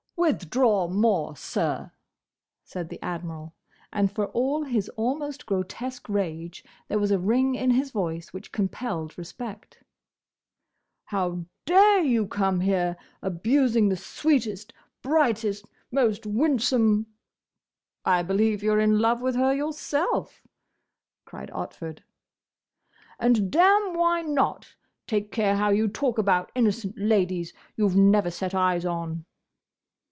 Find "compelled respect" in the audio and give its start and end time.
8.51-9.81